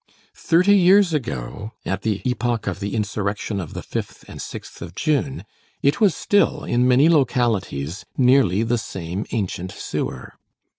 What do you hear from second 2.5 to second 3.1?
of the